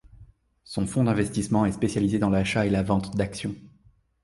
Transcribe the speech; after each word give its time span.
Son 0.63 0.87
fonds 0.87 1.03
d'investissement 1.03 1.63
est 1.67 1.73
spécialisé 1.73 2.17
dans 2.17 2.31
l'achat 2.31 2.65
et 2.65 2.71
la 2.71 2.81
vente 2.81 3.15
d'actions. 3.15 3.53